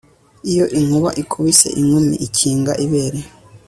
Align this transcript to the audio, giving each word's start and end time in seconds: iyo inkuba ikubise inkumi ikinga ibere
iyo 0.51 0.65
inkuba 0.79 1.09
ikubise 1.21 1.67
inkumi 1.81 2.15
ikinga 2.27 2.71
ibere 2.85 3.19